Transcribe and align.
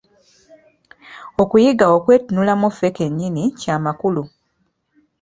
Okuyiga 1.41 1.85
okwetunulamu 1.95 2.67
ffe 2.71 2.87
ke 2.95 3.05
nnyini 3.09 3.43
kya 3.59 3.75
makulu. 3.83 4.23